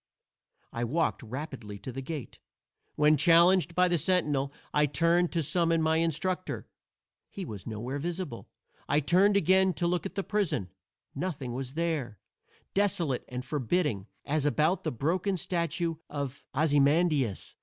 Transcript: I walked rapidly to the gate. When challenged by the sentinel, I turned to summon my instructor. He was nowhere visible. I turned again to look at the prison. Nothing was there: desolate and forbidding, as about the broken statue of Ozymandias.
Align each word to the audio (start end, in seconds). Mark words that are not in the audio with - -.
I 0.73 0.83
walked 0.83 1.21
rapidly 1.21 1.77
to 1.77 1.91
the 1.91 2.01
gate. 2.01 2.39
When 2.95 3.17
challenged 3.17 3.75
by 3.75 3.87
the 3.87 3.99
sentinel, 3.99 4.51
I 4.73 4.87
turned 4.87 5.31
to 5.33 5.43
summon 5.43 5.79
my 5.83 5.97
instructor. 5.97 6.67
He 7.29 7.45
was 7.45 7.67
nowhere 7.67 7.99
visible. 7.99 8.49
I 8.89 8.99
turned 8.99 9.37
again 9.37 9.73
to 9.75 9.85
look 9.85 10.07
at 10.07 10.15
the 10.15 10.23
prison. 10.23 10.71
Nothing 11.13 11.53
was 11.53 11.75
there: 11.75 12.17
desolate 12.73 13.25
and 13.27 13.45
forbidding, 13.45 14.07
as 14.25 14.47
about 14.47 14.83
the 14.83 14.91
broken 14.91 15.37
statue 15.37 15.97
of 16.09 16.45
Ozymandias. 16.55 17.53